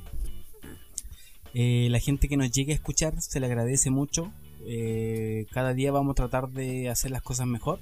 Eh, 1.55 1.89
la 1.91 2.01
gente 2.01 2.29
que 2.29 2.37
nos 2.37 2.51
llegue 2.51 2.73
a 2.73 2.75
escuchar 2.75 3.21
se 3.23 3.41
le 3.41 3.47
agradece 3.47 3.91
mucho. 3.91 4.33
Eh, 4.67 5.28
cada 5.53 5.75
día 5.75 5.91
vamos 5.93 6.13
a 6.13 6.15
tratar 6.15 6.49
de 6.51 6.89
hacer 6.89 7.11
las 7.11 7.23
cosas 7.23 7.47
mejor. 7.47 7.81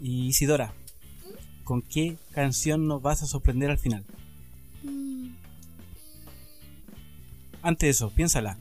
Y 0.00 0.26
Isidora, 0.26 0.74
¿con 1.64 1.82
qué 1.82 2.16
canción 2.32 2.86
nos 2.86 3.00
vas 3.02 3.22
a 3.22 3.26
sorprender 3.26 3.70
al 3.70 3.78
final? 3.78 4.04
Mm, 4.82 5.28
Antes 7.62 7.86
de 7.86 7.90
eso, 7.90 8.10
piénsala. 8.10 8.58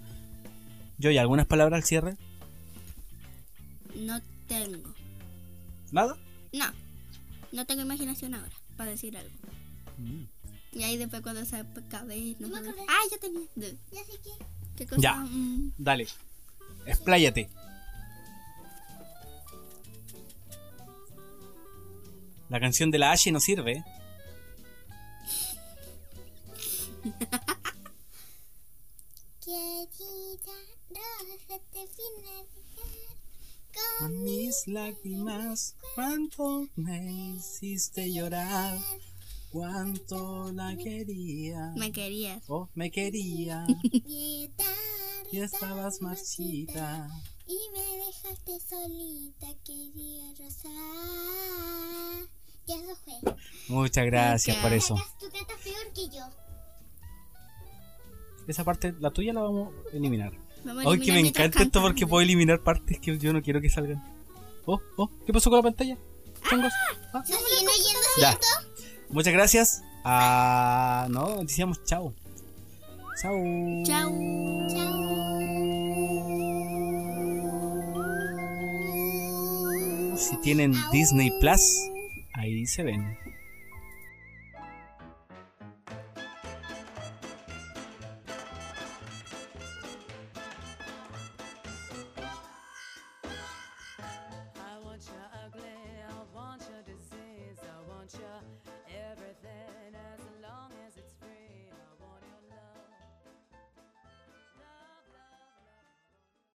Yo, 0.97 1.11
¿y 1.11 1.17
algunas 1.17 1.45
palabras 1.45 1.77
al 1.77 1.83
cierre? 1.83 2.17
no 3.95 4.19
tengo. 4.47 4.93
¿Nada? 5.91 6.17
No, 6.51 6.65
no 7.51 7.65
tengo 7.65 7.81
imaginación 7.83 8.33
ahora 8.33 8.51
para 8.75 8.91
decir 8.91 9.15
algo. 9.17 9.35
Mm. 9.97 10.23
Y 10.73 10.83
ahí 10.83 10.97
después 10.97 11.21
cuando 11.21 11.45
se 11.45 11.57
acabe, 11.57 12.35
no 12.39 12.47
me 12.47 12.57
acordé. 12.57 12.81
Ah, 12.87 13.01
ya 13.11 13.17
tenía. 13.19 13.47
De- 13.55 13.77
Ya 13.91 14.03
sé 14.03 14.13
qué. 14.23 14.31
¿Qué 14.75 14.87
cosa? 14.87 15.01
Ya. 15.01 15.15
Mm, 15.17 15.73
Dale 15.77 16.07
expláyate. 16.85 17.49
La 22.49 22.59
canción 22.59 22.91
de 22.91 22.99
la 22.99 23.11
H 23.11 23.31
no 23.31 23.39
sirve. 23.39 23.71
¿eh? 23.71 23.83
Querida 29.43 30.55
roja, 30.89 31.59
te 31.71 31.79
vine 31.79 32.29
a 32.29 32.43
dejar 32.53 33.17
con 33.99 34.23
mis 34.23 34.67
lágrimas. 34.67 35.75
Cuánto 35.95 36.67
me 36.75 37.33
hiciste 37.35 38.13
llorar. 38.13 38.77
Cuánto 39.51 40.51
la 40.51 40.75
quería. 40.75 41.73
Me 41.75 41.91
quería. 41.91 42.41
Oh, 42.47 42.69
me 42.73 42.91
quería. 42.91 43.65
Y 45.33 45.37
tarde 45.37 45.41
y 45.41 45.55
estabas 45.55 45.99
marchita. 45.99 47.09
Y 47.47 47.57
me 47.73 48.05
dejaste 48.05 48.59
solita, 48.69 49.47
quería 49.65 50.25
Rosa. 50.37 50.69
Ya 52.67 52.75
eso 52.75 52.95
fue. 53.03 53.35
Muchas 53.67 54.05
gracias 54.05 54.57
por 54.57 54.71
eso. 54.73 54.95
Tú 55.19 55.25
cantas 55.31 55.57
peor 55.63 55.91
que 55.95 56.15
yo. 56.15 56.23
Esa 58.47 58.63
parte, 58.63 58.93
la 58.99 59.09
tuya 59.09 59.33
la 59.33 59.41
vamos 59.41 59.73
a 59.91 59.97
eliminar. 59.97 60.33
Vamos 60.63 60.85
a 60.85 60.87
Hoy 60.87 60.99
que 60.99 61.11
me 61.11 61.21
encanta 61.21 61.63
esto 61.63 61.81
porque 61.81 62.05
puedo 62.05 62.21
eliminar 62.21 62.61
partes 62.61 62.99
que 62.99 63.17
yo 63.17 63.33
no 63.33 63.41
quiero 63.41 63.59
que 63.59 63.71
salgan. 63.71 64.03
Oh, 64.67 64.79
oh, 64.97 65.09
¿qué 65.25 65.33
pasó 65.33 65.49
con 65.49 65.57
la 65.57 65.63
pantalla? 65.63 65.97
Ah. 66.43 67.23
¿Se 67.25 67.33
siguen 67.33 67.67
oyendo, 67.67 67.99
Ya. 68.19 68.37
Muchas 69.09 69.33
gracias. 69.33 69.81
Ah, 70.03 71.07
no, 71.09 71.37
decíamos 71.37 71.83
chao. 71.85 72.13
Chao. 73.19 73.33
Chao. 73.83 75.22
Si 80.33 80.41
tienen 80.41 80.73
Disney 80.91 81.29
Plus, 81.39 81.61
ahí 82.33 82.65
se 82.65 82.81
ven. 82.81 83.05